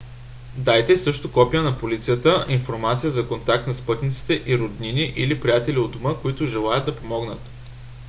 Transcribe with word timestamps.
дайте 0.57 0.97
също 0.97 1.31
копия 1.31 1.63
на 1.63 1.77
полицата/информация 1.79 3.09
за 3.11 3.27
контакт 3.27 3.67
на 3.67 3.73
спътниците 3.73 4.43
и 4.45 4.57
роднини 4.59 5.13
или 5.15 5.39
приятели 5.41 5.79
у 5.79 5.87
дома 5.87 6.15
които 6.21 6.45
желаят 6.45 6.85
да 6.85 6.95
помогнат 6.95 7.39